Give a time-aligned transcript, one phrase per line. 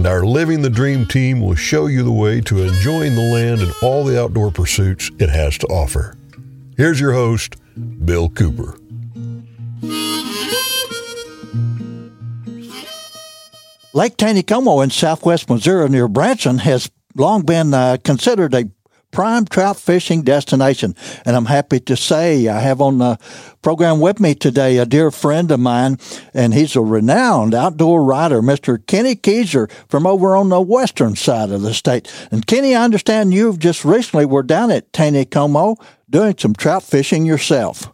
[0.00, 3.60] and our Living the Dream team will show you the way to enjoying the land
[3.60, 6.16] and all the outdoor pursuits it has to offer.
[6.74, 7.56] Here's your host,
[8.06, 8.78] Bill Cooper.
[13.92, 18.70] Lake Taneycomo in southwest Missouri near Branson has long been uh, considered a
[19.10, 20.94] prime trout fishing destination.
[21.24, 23.18] And I'm happy to say I have on the
[23.62, 25.98] program with me today a dear friend of mine,
[26.32, 28.84] and he's a renowned outdoor writer, Mr.
[28.86, 32.12] Kenny Kieser from over on the western side of the state.
[32.30, 35.76] And Kenny, I understand you've just recently were down at Taneycomo
[36.08, 37.92] doing some trout fishing yourself.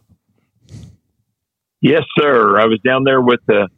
[1.81, 2.59] Yes, sir.
[2.59, 3.69] I was down there with the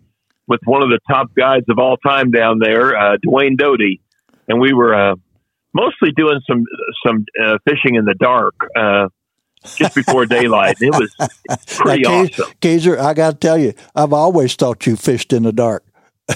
[0.47, 4.01] with one of the top guys of all time down there, uh, Dwayne Doty,
[4.47, 5.15] and we were uh,
[5.73, 6.63] mostly doing some
[7.05, 9.07] some uh, fishing in the dark uh,
[9.75, 10.77] just before daylight.
[10.81, 11.13] It was
[11.77, 12.51] pretty now, awesome.
[12.61, 15.83] Kieser, I got to tell you, I've always thought you fished in the dark.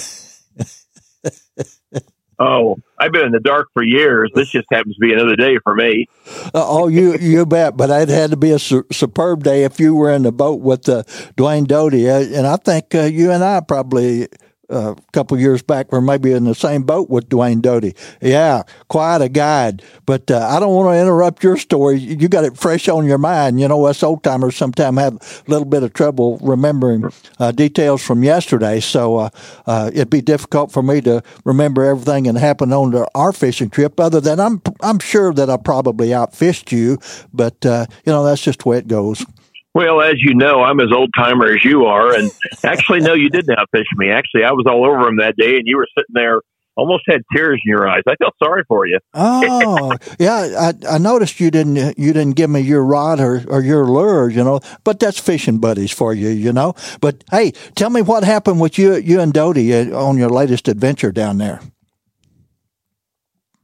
[2.39, 4.31] oh, I've been in the dark for years.
[4.33, 6.07] This just happens to be another day for me.
[6.27, 7.77] Uh, oh, you you bet.
[7.77, 10.61] But it had to be a su- superb day if you were in the boat
[10.61, 11.03] with uh,
[11.37, 14.27] Dwayne Doty, uh, and I think uh, you and I probably
[14.73, 17.95] a couple years back were maybe in the same boat with Dwayne Doty.
[18.21, 19.83] Yeah, quite a guide.
[20.05, 21.97] But uh, I don't want to interrupt your story.
[21.97, 23.59] You got it fresh on your mind.
[23.59, 28.01] You know, us old timers sometimes have a little bit of trouble remembering uh, details
[28.01, 28.79] from yesterday.
[28.79, 29.29] So uh,
[29.65, 33.99] uh it'd be difficult for me to remember everything that happened on our fishing trip.
[33.99, 36.99] Other than I'm I'm sure that I probably outfished you,
[37.33, 39.25] but uh, you know that's just the way it goes.
[39.73, 42.31] Well, as you know, I'm as old timer as you are, and
[42.63, 44.11] actually, no, you didn't outfish me.
[44.11, 46.41] Actually, I was all over him that day, and you were sitting there,
[46.75, 48.01] almost had tears in your eyes.
[48.07, 48.99] I felt sorry for you.
[49.13, 53.61] oh, yeah, I, I noticed you didn't you didn't give me your rod or, or
[53.61, 54.59] your lure, you know.
[54.83, 56.75] But that's fishing buddies for you, you know.
[57.01, 60.67] But hey, tell me what happened with you you and Doty uh, on your latest
[60.67, 61.61] adventure down there.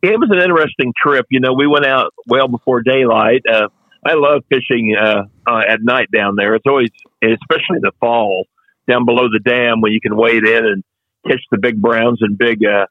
[0.02, 1.26] It was an interesting trip.
[1.30, 3.42] You know, we went out well before daylight.
[3.52, 3.68] Uh,
[4.06, 6.56] I love fishing uh, uh, at night down there.
[6.56, 6.90] It's always,
[7.22, 8.46] especially in the fall,
[8.88, 10.84] down below the dam when you can wade in and
[11.28, 12.86] catch the big browns and big uh,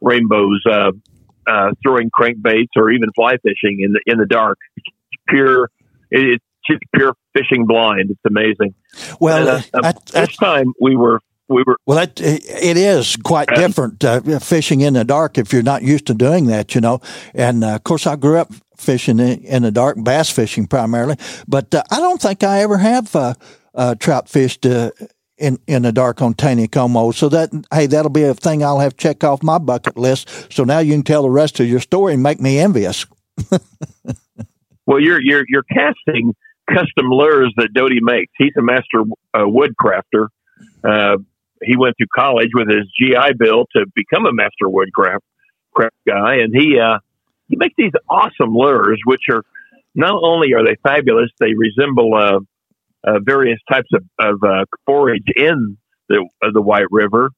[0.00, 0.92] rainbows, uh,
[1.46, 4.58] uh, throwing crankbaits or even fly fishing in the in the dark.
[4.76, 4.86] It's
[5.28, 5.70] pure,
[6.10, 8.10] it, it's just pure fishing blind.
[8.10, 8.74] It's amazing.
[9.18, 13.48] Well, and, uh, at, this time we were we were well that it is quite
[13.48, 17.00] different uh, fishing in the dark if you're not used to doing that you know
[17.34, 21.74] and uh, of course i grew up fishing in, the dark bass fishing primarily but
[21.74, 23.34] uh, i don't think i ever have uh,
[23.74, 24.90] uh, trout fished uh,
[25.40, 27.14] in, in the dark on Taneycomo.
[27.14, 30.52] So that, hey, that'll be a thing I'll have check off my bucket list.
[30.52, 33.06] So now you can tell the rest of your story and make me envious.
[34.86, 36.34] well, you're, you're, you're casting
[36.68, 38.32] custom lures that Doty makes.
[38.36, 39.02] He's a master
[39.34, 40.28] uh, woodcrafter.
[40.84, 41.16] Uh,
[41.62, 45.24] he went through college with his GI Bill to become a master woodcraft
[45.74, 46.98] craft guy, and he uh,
[47.50, 49.42] he makes these awesome lures, which are
[49.94, 52.38] not only are they fabulous, they resemble uh,
[53.04, 55.76] uh, various types of, of uh, forage in
[56.08, 57.30] the uh, the White River,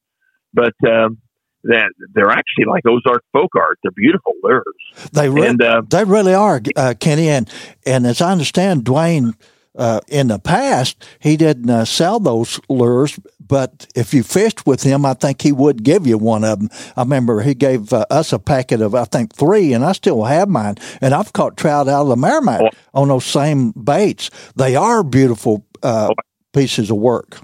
[0.52, 1.18] but um,
[1.64, 3.78] that they're actually like Ozark folk art.
[3.82, 4.64] They're beautiful lures.
[5.12, 7.28] They re- and, uh, they really are, uh, Kenny.
[7.28, 7.50] And
[7.86, 9.34] and as I understand, Dwayne.
[9.74, 14.82] Uh, in the past, he didn't uh, sell those lures, but if you fished with
[14.82, 16.68] him, I think he would give you one of them.
[16.94, 20.24] I remember he gave uh, us a packet of, I think, three, and I still
[20.24, 20.76] have mine.
[21.00, 23.00] And I've caught trout out of the Meramec oh.
[23.00, 24.30] on those same baits.
[24.56, 26.22] They are beautiful uh, oh.
[26.52, 27.40] pieces of work.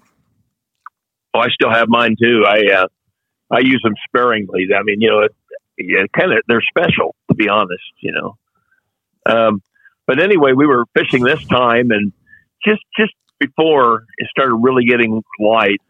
[1.33, 2.44] Oh, I still have mine too.
[2.47, 2.88] I uh,
[3.50, 4.69] I use them sparingly.
[4.75, 5.34] I mean, you know, it,
[5.77, 7.93] it kind of they're special to be honest.
[8.00, 8.38] You know,
[9.26, 9.62] um,
[10.06, 12.12] but anyway, we were fishing this time, and
[12.64, 15.81] just just before it started really getting light,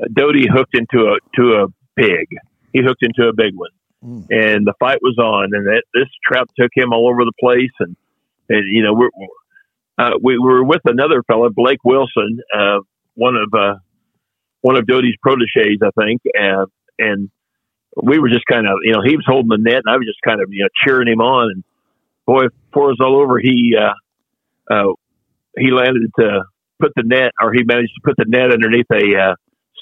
[0.00, 1.66] uh, Doty hooked into a to a
[1.96, 2.26] pig.
[2.72, 3.70] He hooked into a big one,
[4.04, 4.26] mm.
[4.30, 5.50] and the fight was on.
[5.52, 7.72] And that, this trout took him all over the place.
[7.80, 7.96] And
[8.48, 9.10] and you know we're,
[9.98, 12.78] uh, we were with another fellow, Blake Wilson, uh,
[13.14, 13.74] one of uh,
[14.60, 16.66] one of Doty's proteges, I think, and
[16.98, 17.30] and
[18.02, 20.06] we were just kind of you know he was holding the net, and I was
[20.06, 21.50] just kind of you know cheering him on.
[21.52, 21.64] And
[22.26, 24.92] boy, before it was all over, he uh, uh,
[25.56, 26.42] he landed to
[26.80, 29.34] put the net, or he managed to put the net underneath a uh,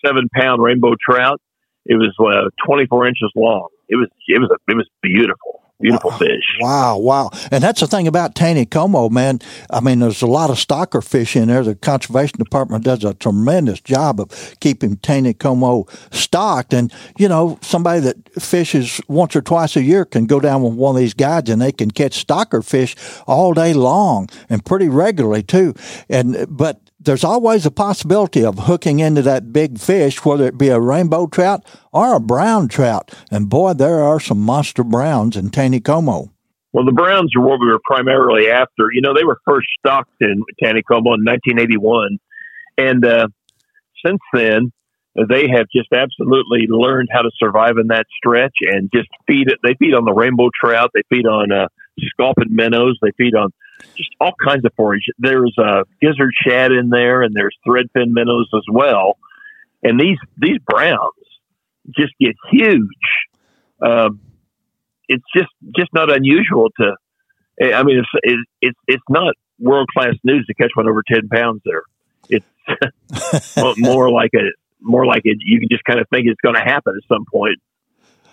[0.05, 1.41] seven pound rainbow trout.
[1.87, 3.69] It was uh, 24 inches long.
[3.89, 5.70] It was it was it was beautiful.
[5.81, 6.19] Beautiful wow.
[6.19, 6.57] fish.
[6.61, 7.31] Wow, wow.
[7.51, 9.41] And that's the thing about Taneycomo, man.
[9.71, 11.65] I mean, there's a lot of stocker fish in there.
[11.65, 16.75] The conservation department does a tremendous job of keeping Taneycomo stocked.
[16.75, 20.75] And, you know, somebody that fishes once or twice a year can go down with
[20.75, 22.95] one of these guides and they can catch stocker fish
[23.27, 25.75] all day long and pretty regularly too.
[26.11, 30.69] And, but there's always a possibility of hooking into that big fish, whether it be
[30.69, 33.11] a rainbow trout or a brown trout.
[33.31, 36.31] And boy, there are some monster browns in Taneycomo.
[36.73, 38.93] Well, the browns are what we were primarily after.
[38.93, 42.19] You know, they were first stocked in Taneycomo in 1981.
[42.79, 43.29] And uh,
[44.05, 44.73] since then,
[45.29, 49.59] they have just absolutely learned how to survive in that stretch and just feed it.
[49.65, 50.91] They feed on the rainbow trout.
[50.95, 51.67] They feed on uh,
[52.11, 52.99] sculpin minnows.
[53.03, 53.53] They feed on
[53.97, 55.05] just all kinds of forage.
[55.19, 59.19] There's a gizzard shad in there, and there's threadfin minnows as well.
[59.83, 61.15] And these these browns
[61.97, 62.85] just get huge.
[63.83, 64.21] Um,
[65.09, 66.97] it's just just not unusual to.
[67.75, 71.63] I mean, it's it's it's not world class news to catch one over ten pounds.
[71.65, 71.83] There,
[72.29, 72.47] it's
[73.79, 74.51] more like a
[74.81, 75.39] more like it.
[75.41, 77.57] You can just kind of think it's going to happen at some point.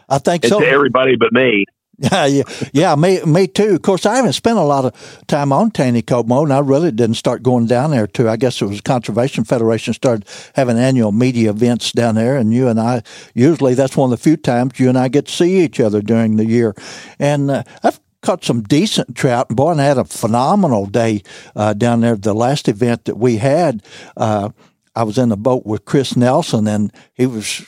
[0.10, 0.60] I think it's so.
[0.60, 1.66] everybody but me.
[2.00, 3.76] Yeah, yeah, yeah, me, me too.
[3.76, 7.16] Of course, I haven't spent a lot of time on Taneycomo, and I really didn't
[7.16, 8.30] start going down there too.
[8.30, 12.68] I guess it was Conservation Federation started having annual media events down there, and you
[12.68, 13.02] and I
[13.34, 16.02] usually that's one of the few times you and I get to see each other
[16.02, 16.76] during the year.
[17.18, 19.50] And uh, I've caught some decent trout.
[19.50, 21.24] Boy, and I had a phenomenal day
[21.56, 22.16] uh, down there.
[22.16, 23.82] The last event that we had,
[24.16, 24.50] uh,
[24.96, 27.66] I was in a boat with Chris Nelson, and he was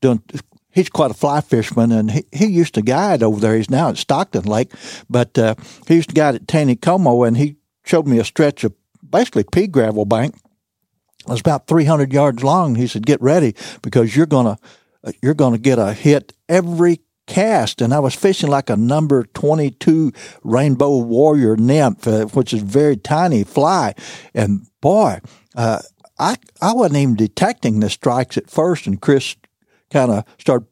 [0.00, 0.22] doing
[0.76, 3.56] he's quite a fly fisherman, and he, he used to guide over there.
[3.56, 4.70] He's now at Stockton Lake,
[5.10, 5.56] but uh,
[5.88, 8.74] he used to guide at Taneycomo, and he showed me a stretch of
[9.08, 10.36] basically pea gravel bank.
[10.36, 12.76] It was about 300 yards long.
[12.76, 14.58] He said, "Get ready because you're gonna
[15.02, 19.24] uh, you're gonna get a hit every cast." And I was fishing like a number
[19.24, 20.12] 22
[20.44, 23.94] rainbow warrior nymph, uh, which is very tiny fly,
[24.34, 25.18] and boy.
[25.56, 25.80] Uh,
[26.18, 29.36] I I wasn't even detecting the strikes at first, and Chris
[29.90, 30.66] kind of started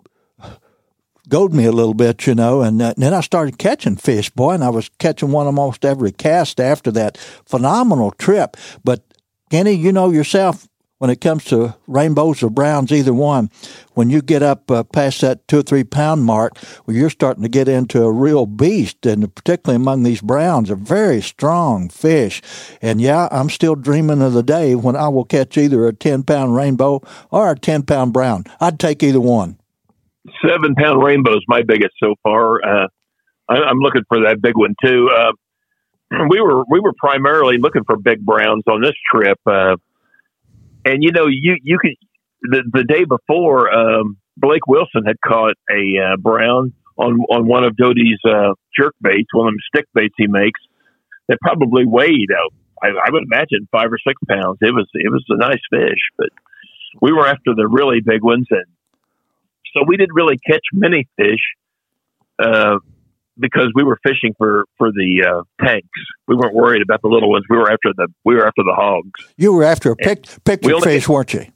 [1.28, 4.31] goading me a little bit, you know, and, uh, and, then I started catching fish,
[4.31, 7.16] boy, and I was catching one almost every cast after that
[7.46, 8.56] phenomenal trip.
[8.82, 9.02] But
[9.50, 10.69] Kenny, you know yourself,
[10.99, 13.50] when it comes to rainbows or browns, either one,
[13.94, 16.56] when you get up uh, past that two or three pound mark,
[16.87, 20.76] well, you're starting to get into a real beast, and particularly among these browns, a
[20.76, 22.41] very strong fish.
[22.81, 26.23] And yeah, I'm still dreaming of the day when I will catch either a 10
[26.23, 28.44] pound rainbow or a 10 pound brown.
[28.61, 29.58] I'd take either one.
[30.46, 32.64] Seven pound rainbow is my biggest so far.
[32.64, 32.88] Uh,
[33.49, 35.11] I, am looking for that big one too.
[35.14, 35.32] Uh,
[36.31, 39.38] we were we were primarily looking for big browns on this trip.
[40.84, 41.94] And you know, you you could
[42.42, 47.64] the the day before, um, Blake Wilson had caught a uh, brown on on one
[47.64, 50.60] of Doty's uh, jerk baits, one of them stick baits he makes.
[51.28, 52.50] That probably weighed, uh,
[52.82, 54.58] I, I would imagine, five or six pounds.
[54.60, 56.28] It was it was a nice fish, but
[57.00, 58.66] we were after the really big ones, and
[59.72, 61.40] so we didn't really catch many fish.
[62.38, 62.78] Uh,
[63.38, 65.88] because we were fishing for for the uh, tanks.
[66.28, 67.44] We weren't worried about the little ones.
[67.48, 69.10] We were after the we were after the hogs.
[69.36, 71.46] You were after a pic, picture fish, weren't you?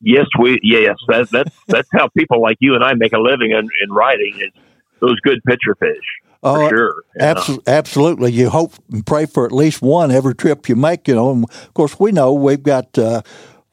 [0.00, 0.96] yes, we yes.
[1.08, 4.34] That's that's that's how people like you and I make a living in, in writing
[4.40, 4.52] is
[5.00, 6.04] those good picture fish.
[6.42, 6.94] For uh, sure.
[7.18, 8.32] Abso- absolutely.
[8.32, 11.30] You hope and pray for at least one every trip you make, you know.
[11.30, 13.22] And of course, we know we've got, uh,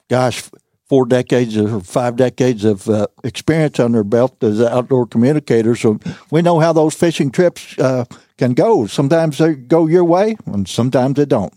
[0.10, 0.44] gosh,
[0.92, 5.80] four decades or five decades of uh, experience on their belt as outdoor communicators.
[5.80, 8.04] So we know how those fishing trips uh,
[8.38, 8.88] can go.
[8.88, 11.54] Sometimes they go your way, and sometimes they don't.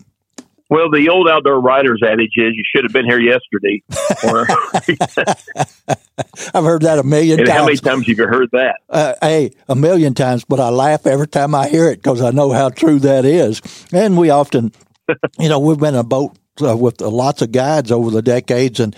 [0.69, 3.83] Well, the old outdoor writers adage is you should have been here yesterday.
[6.53, 7.59] I've heard that a million and times.
[7.59, 8.77] How many times have you heard that?
[8.89, 12.31] Uh, hey, a million times, but I laugh every time I hear it because I
[12.31, 13.61] know how true that is.
[13.91, 14.71] And we often,
[15.37, 18.79] you know, we've been in a boat uh, with lots of guides over the decades,
[18.79, 18.95] and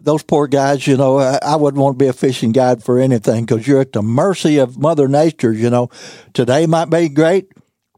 [0.00, 2.98] those poor guys, you know, I, I wouldn't want to be a fishing guide for
[2.98, 5.52] anything because you're at the mercy of Mother Nature.
[5.52, 5.90] You know,
[6.32, 7.52] today might be great,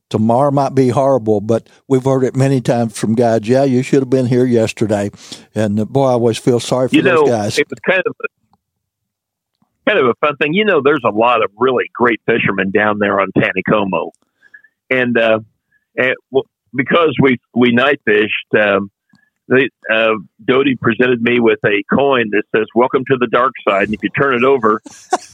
[0.08, 3.48] tomorrow might be horrible, but we've heard it many times from guides.
[3.48, 5.10] Yeah, you should have been here yesterday,
[5.54, 7.58] and uh, boy, I always feel sorry for you those guys.
[7.58, 10.54] It was kind of a, kind of a fun thing.
[10.54, 14.10] You know, there's a lot of really great fishermen down there on Taneycomo,
[14.90, 15.40] and uh,
[15.96, 18.54] and well, because we we night fished.
[18.58, 18.90] Um,
[19.52, 23.84] they, uh, Doty presented me with a coin that says "Welcome to the dark side,"
[23.84, 24.80] and if you turn it over,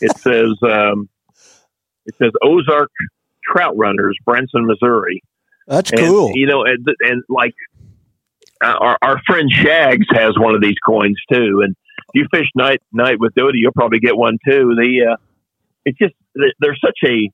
[0.01, 1.09] it says um,
[2.07, 2.91] it says Ozark
[3.45, 5.23] Trout Runners, Branson, Missouri.
[5.67, 6.33] That's and, cool.
[6.35, 7.55] You know, and, and like
[8.63, 11.77] uh, our our friend Shags has one of these coins too, and
[12.13, 14.75] if you fish night night with Doty, you'll probably get one too.
[14.77, 15.17] The uh,
[15.85, 17.31] it's just there's such a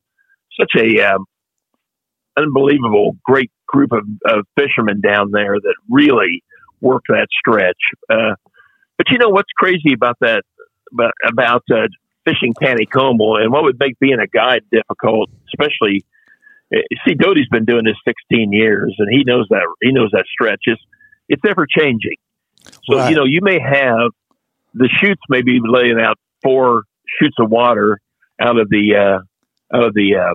[0.60, 1.24] such a um,
[2.36, 6.43] unbelievable, great group of, of fishermen down there that really
[6.84, 7.80] work that stretch.
[8.08, 8.36] Uh,
[8.96, 10.42] but you know what's crazy about that
[10.92, 11.88] about, about uh,
[12.24, 16.04] fishing Taneycomo and what would make being a guide difficult, especially.
[16.72, 20.24] Eh, see, Doty's been doing this 16 years, and he knows that he knows that
[20.30, 20.78] stretch is
[21.28, 22.16] it's ever changing.
[22.84, 23.10] So right.
[23.10, 24.10] you know, you may have
[24.74, 26.84] the shoots may be laying out four
[27.18, 28.00] shoots of water
[28.40, 30.34] out of the uh, out of the uh,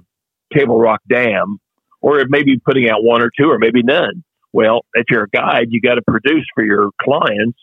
[0.56, 1.60] Table Rock Dam,
[2.02, 4.24] or it may be putting out one or two, or maybe none.
[4.52, 7.60] Well, if you're a guide, you got to produce for your clients,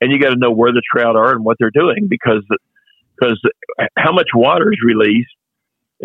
[0.00, 2.44] and you got to know where the trout are and what they're doing because
[3.18, 3.40] because
[3.96, 5.30] how much water is released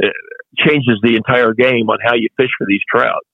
[0.02, 0.08] uh,
[0.58, 3.26] changes the entire game on how you fish for these trout.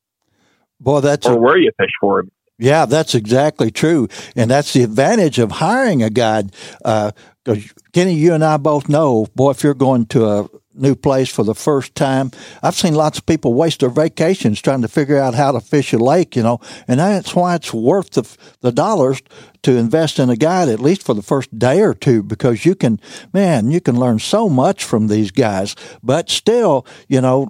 [0.80, 2.32] Boy, that's or a, where you fish for them.
[2.60, 6.52] Yeah, that's exactly true, and that's the advantage of hiring a guide.
[6.80, 10.96] Because uh, Kenny, you and I both know, boy, if you're going to a new
[10.96, 12.32] place for the first time,
[12.62, 15.94] I've seen lots of people waste their vacations trying to figure out how to fish
[15.94, 16.36] a lake.
[16.36, 19.22] You know, and that's why it's worth the the dollars
[19.64, 22.76] to invest in a guide at least for the first day or two because you
[22.76, 23.00] can,
[23.34, 25.76] man, you can learn so much from these guys.
[26.02, 27.50] But still, you know,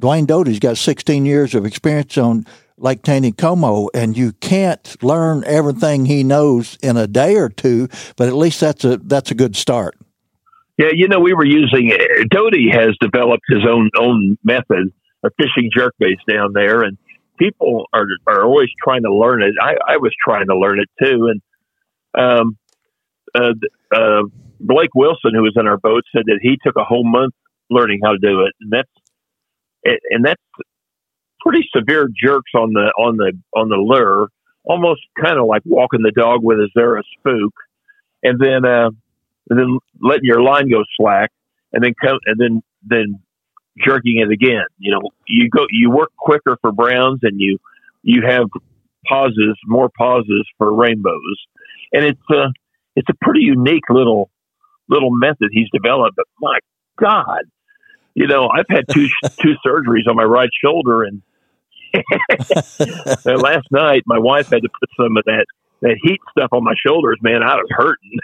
[0.00, 2.46] Dwayne Doty's got 16 years of experience on
[2.80, 8.28] like Taneycomo, and you can't learn everything he knows in a day or two, but
[8.28, 9.97] at least that's a that's a good start.
[10.78, 11.92] Yeah, you know, we were using
[12.30, 14.92] Doty has developed his own own method
[15.24, 16.96] of fishing jerk jerkbaits down there, and
[17.38, 19.54] people are are always trying to learn it.
[19.60, 21.42] I, I was trying to learn it too, and
[22.16, 22.58] um,
[23.34, 23.54] uh,
[23.94, 24.22] uh,
[24.60, 27.34] Blake Wilson, who was in our boat, said that he took a whole month
[27.70, 30.42] learning how to do it, and that's and that's
[31.40, 34.28] pretty severe jerks on the on the on the lure,
[34.64, 37.54] almost kind of like walking the dog with a Zara spook,
[38.22, 38.90] and then uh,
[39.50, 41.30] and then letting your line go slack,
[41.72, 43.20] and then come and then then
[43.84, 44.64] jerking it again.
[44.78, 47.58] You know, you go you work quicker for browns, and you
[48.02, 48.48] you have
[49.06, 51.46] pauses, more pauses for rainbows,
[51.92, 52.46] and it's a
[52.96, 54.30] it's a pretty unique little
[54.88, 56.16] little method he's developed.
[56.16, 56.58] But my
[56.98, 57.42] God,
[58.14, 59.08] you know, I've had two
[59.40, 61.22] two surgeries on my right shoulder, and
[63.24, 65.46] last night my wife had to put some of that
[65.80, 67.18] that heat stuff on my shoulders.
[67.22, 68.18] Man, I was hurting.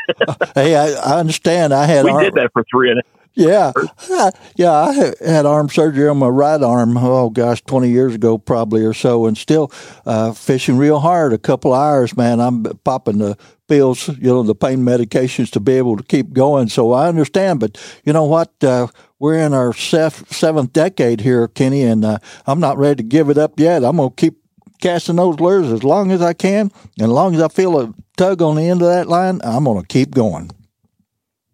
[0.55, 1.73] hey, I, I, understand.
[1.73, 3.03] I had we arm, did that for three and.
[3.37, 3.73] Yeah,
[4.55, 4.71] yeah.
[4.71, 6.97] I had arm surgery on my right arm.
[6.97, 9.73] Oh gosh, twenty years ago, probably or so, and still
[10.07, 11.33] uh, fishing real hard.
[11.33, 12.39] A couple hours, man.
[12.39, 16.69] I'm popping the pills, you know, the pain medications to be able to keep going.
[16.69, 18.53] So I understand, but you know what?
[18.63, 18.87] Uh,
[19.19, 23.39] we're in our seventh decade here, Kenny, and uh, I'm not ready to give it
[23.39, 23.85] up yet.
[23.85, 24.44] I'm going to keep
[24.81, 27.95] casting those lures as long as I can, and as long as I feel a
[28.17, 30.51] tug on the end of that line, I'm going to keep going.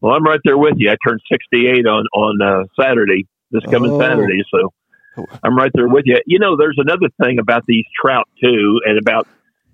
[0.00, 0.90] Well, I'm right there with you.
[0.90, 4.00] I turned 68 on on uh, Saturday, this coming oh.
[4.00, 6.18] Saturday, so I'm right there with you.
[6.26, 9.26] You know, there's another thing about these trout too, and about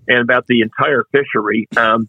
[0.09, 1.69] and about the entire fishery.
[1.77, 2.09] Um,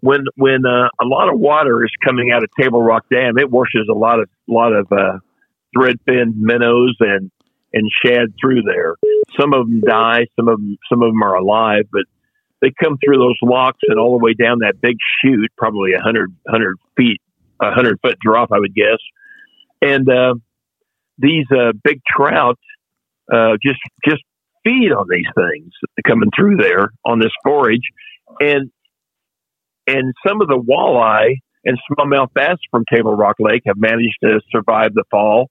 [0.00, 3.50] when when uh, a lot of water is coming out of Table Rock Dam, it
[3.50, 5.18] washes a lot of lot of uh,
[5.76, 7.30] threadfin minnows and
[7.72, 8.94] and shad through there.
[9.38, 12.04] Some of them die, some of them some of them are alive, but
[12.60, 16.00] they come through those locks and all the way down that big chute, probably a
[16.00, 17.20] hundred hundred feet,
[17.60, 18.98] a hundred foot drop, I would guess.
[19.82, 20.34] And uh,
[21.18, 22.58] these uh, big trout
[23.32, 24.22] uh, just just
[24.64, 25.72] feed on these things
[26.06, 27.88] coming through there on this forage,
[28.40, 28.70] and
[29.86, 34.40] and some of the walleye and smallmouth bass from Table Rock Lake have managed to
[34.50, 35.50] survive the fall,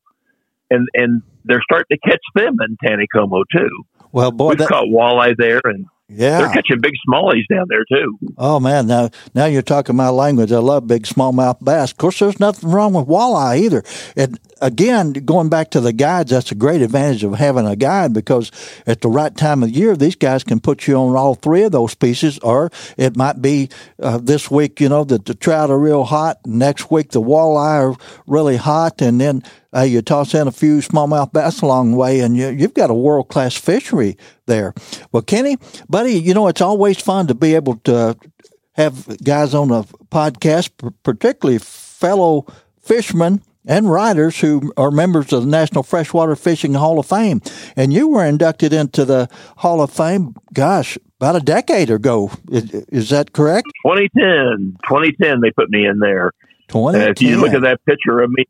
[0.70, 3.70] and and they're starting to catch them in Taneycomo too.
[4.12, 7.86] Well, boy, we've that, caught walleye there, and yeah, they're catching big smallies down there
[7.88, 8.18] too.
[8.38, 10.52] Oh man, now now you're talking my language.
[10.52, 11.92] I love big smallmouth bass.
[11.92, 13.84] Of course, there's nothing wrong with walleye either.
[14.18, 18.14] And again, going back to the guides, that's a great advantage of having a guide
[18.14, 18.52] because
[18.88, 21.72] at the right time of year, these guys can put you on all three of
[21.72, 22.40] those pieces.
[22.40, 23.70] Or it might be
[24.02, 26.40] uh, this week, you know, that the trout are real hot.
[26.44, 29.44] Next week, the walleye are really hot, and then
[29.76, 32.90] uh, you toss in a few smallmouth bass along the way, and you, you've got
[32.90, 34.74] a world class fishery there.
[35.12, 35.58] Well, Kenny,
[35.88, 38.18] buddy, you know it's always fun to be able to
[38.74, 40.72] have guys on a podcast,
[41.04, 42.46] particularly fellow
[42.82, 47.42] fishermen and riders who are members of the National Freshwater Fishing Hall of Fame.
[47.76, 52.32] And you were inducted into the Hall of Fame, gosh, about a decade ago.
[52.50, 53.68] Is, is that correct?
[53.86, 54.78] 2010.
[54.88, 56.32] 2010, they put me in there.
[56.70, 57.08] 2010.
[57.08, 58.46] Uh, if you look at that picture of me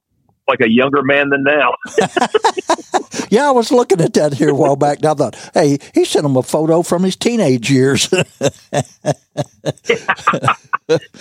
[0.50, 1.76] like a younger man than now.
[3.30, 4.98] yeah, I was looking at that here a while back.
[4.98, 8.12] And I thought, hey, he sent him a photo from his teenage years.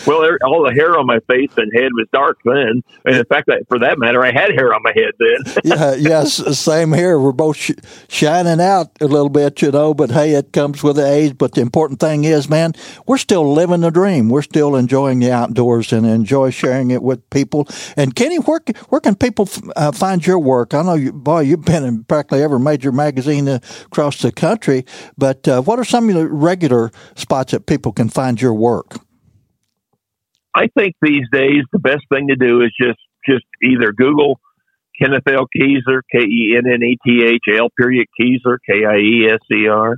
[0.07, 3.49] well, all the hair on my face and head was dark then, and in fact,
[3.69, 5.55] for that matter, I had hair on my head then.
[5.65, 7.19] yeah, yes, same here.
[7.19, 7.73] We're both sh-
[8.09, 9.95] shining out a little bit, you know.
[9.95, 11.39] But hey, it comes with the age.
[11.39, 12.73] But the important thing is, man,
[13.07, 14.29] we're still living the dream.
[14.29, 17.69] We're still enjoying the outdoors and enjoy sharing it with people.
[17.97, 20.75] And Kenny, where where can people uh, find your work?
[20.75, 24.85] I know, you, boy, you've been in practically every major magazine across the country.
[25.17, 28.97] But uh, what are some of the regular spots that people can find your work?
[30.59, 34.41] I think these days the best thing to do is just just either Google
[35.01, 35.47] Kenneth L.
[35.57, 39.39] Kieser, K E N N E T H L period Kieser, K I E S
[39.53, 39.97] E R,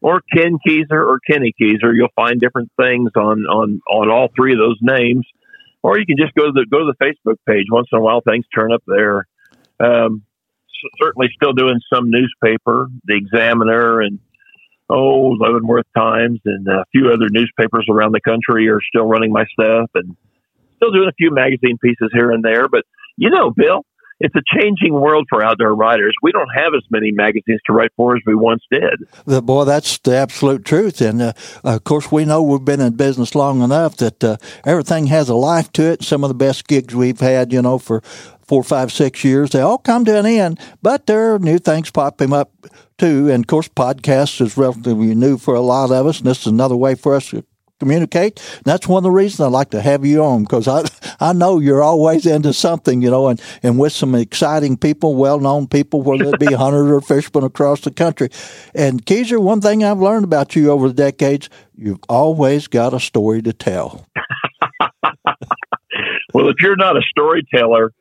[0.00, 1.94] or Ken Kieser or Kenny Kieser.
[1.94, 5.24] You'll find different things on on on all three of those names,
[5.82, 7.66] or you can just go to the go to the Facebook page.
[7.70, 9.28] Once in a while, things turn up there.
[9.78, 10.24] Um,
[11.00, 14.18] certainly, still doing some newspaper, the Examiner, and
[14.90, 19.44] oh, Leavenworth Times and a few other newspapers around the country are still running my
[19.52, 20.16] stuff and
[20.76, 22.68] still doing a few magazine pieces here and there.
[22.68, 22.84] But
[23.16, 23.84] you know, Bill,
[24.20, 26.14] it's a changing world for outdoor writers.
[26.22, 29.08] We don't have as many magazines to write for as we once did.
[29.24, 31.00] The, boy, that's the absolute truth.
[31.00, 31.32] And uh,
[31.64, 35.34] of course, we know we've been in business long enough that uh, everything has a
[35.34, 36.02] life to it.
[36.02, 38.02] Some of the best gigs we've had, you know, for
[38.50, 40.58] four, five, six years, they all come to an end.
[40.82, 42.50] But there are new things popping up
[42.98, 43.30] too.
[43.30, 46.46] And of course, podcasts is relatively new for a lot of us, and this is
[46.48, 47.44] another way for us to
[47.78, 48.40] communicate.
[48.56, 50.82] And that's one of the reasons I like to have you on because I
[51.20, 55.38] I know you're always into something, you know, and, and with some exciting people, well
[55.38, 58.30] known people, whether it be hunters or fishermen across the country.
[58.74, 62.98] And Kieser, one thing I've learned about you over the decades, you've always got a
[62.98, 64.08] story to tell.
[66.34, 67.92] well, if you're not a storyteller,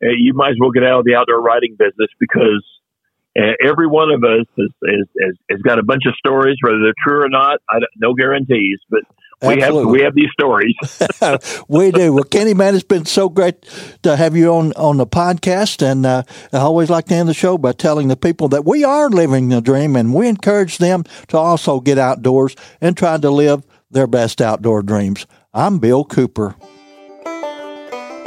[0.00, 2.64] you might as well get out of the outdoor writing business because
[3.38, 4.70] uh, every one of us has,
[5.20, 7.60] has, has, got a bunch of stories, whether they're true or not.
[7.70, 9.02] I no guarantees, but
[9.42, 9.80] we Absolutely.
[9.80, 10.74] have we have these stories.
[11.68, 12.12] we do.
[12.12, 13.62] Well, Kenny, man, it's been so great
[14.02, 17.34] to have you on on the podcast, and uh, I always like to end the
[17.34, 21.04] show by telling the people that we are living the dream, and we encourage them
[21.28, 25.26] to also get outdoors and try to live their best outdoor dreams.
[25.54, 26.56] I'm Bill Cooper.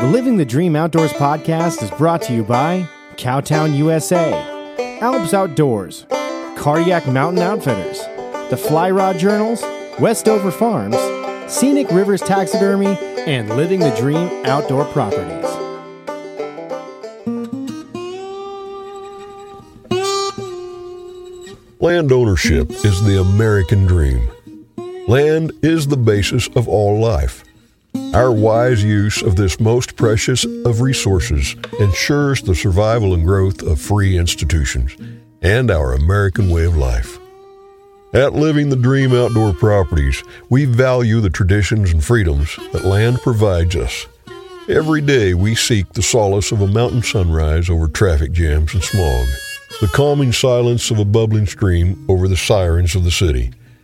[0.02, 4.34] The Living the Dream Outdoors podcast is brought to you by Cowtown USA,
[5.00, 6.08] Alps Outdoors,
[6.58, 8.00] Cardiac Mountain Outfitters,
[8.50, 9.62] the Fly Rod Journals,
[10.00, 10.98] Westover Farms,
[11.48, 15.46] Scenic Rivers Taxidermy, and Living the Dream Outdoor Properties.
[21.80, 24.28] Land ownership is the American dream.
[25.08, 27.44] Land is the basis of all life.
[28.14, 33.80] Our wise use of this most precious of resources ensures the survival and growth of
[33.80, 34.98] free institutions
[35.42, 37.18] and our American way of life.
[38.14, 43.78] At Living the Dream Outdoor Properties, we value the traditions and freedoms that land provides
[43.78, 44.08] us.
[44.68, 49.26] Every day we seek the solace of a mountain sunrise over traffic jams and smog,
[49.80, 53.54] the calming silence of a bubbling stream over the sirens of the city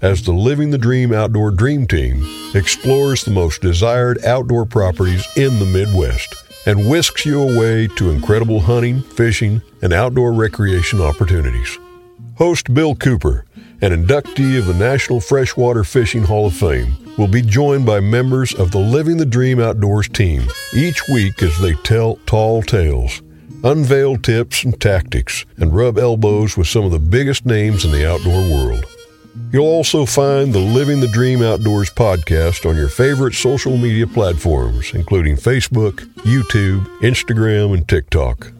[0.00, 2.22] as the Living the Dream Outdoor Dream Team
[2.54, 6.34] explores the most desired outdoor properties in the Midwest
[6.66, 11.78] and whisks you away to incredible hunting, fishing, and outdoor recreation opportunities.
[12.36, 13.44] Host Bill Cooper,
[13.80, 18.54] an inductee of the National Freshwater Fishing Hall of Fame, will be joined by members
[18.54, 23.22] of the Living the Dream Outdoors team each week as they tell tall tales,
[23.64, 28.08] unveil tips and tactics, and rub elbows with some of the biggest names in the
[28.08, 28.84] outdoor world.
[29.52, 34.92] You'll also find the Living the Dream Outdoors podcast on your favorite social media platforms,
[34.92, 38.52] including Facebook, YouTube, Instagram, and TikTok.